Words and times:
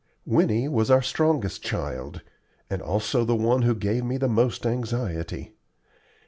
Winnie 0.25 0.67
was 0.67 0.89
our 0.89 1.03
strongest 1.03 1.61
child, 1.61 2.21
and 2.71 2.81
also 2.81 3.23
the 3.23 3.35
one 3.35 3.61
who 3.61 3.75
gave 3.75 4.03
me 4.03 4.17
the 4.17 4.27
most 4.27 4.65
anxiety. 4.65 5.53